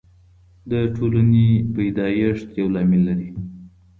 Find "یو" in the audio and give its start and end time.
2.59-2.67